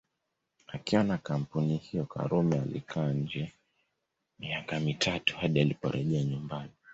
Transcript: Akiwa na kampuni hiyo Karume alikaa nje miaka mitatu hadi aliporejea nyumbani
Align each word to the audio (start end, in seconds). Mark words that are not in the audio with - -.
Akiwa 0.67 1.03
na 1.03 1.17
kampuni 1.17 1.77
hiyo 1.77 2.05
Karume 2.05 2.59
alikaa 2.59 3.07
nje 3.13 3.51
miaka 4.39 4.79
mitatu 4.79 5.37
hadi 5.37 5.59
aliporejea 5.61 6.23
nyumbani 6.23 6.71